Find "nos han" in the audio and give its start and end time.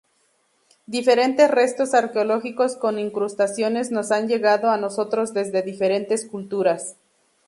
3.91-4.27